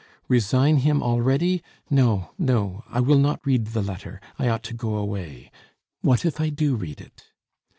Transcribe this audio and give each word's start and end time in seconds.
"Resign 0.27 0.77
him 0.77 1.03
already? 1.03 1.61
No, 1.91 2.31
no! 2.39 2.83
I 2.87 2.99
will 3.01 3.19
not 3.19 3.45
read 3.45 3.67
the 3.67 3.83
letter. 3.83 4.19
I 4.39 4.47
ought 4.47 4.63
to 4.63 4.73
go 4.73 4.95
away 4.95 5.51
What 6.01 6.25
if 6.25 6.41
I 6.41 6.49
do 6.49 6.75
read 6.75 6.99
it?" 6.99 7.25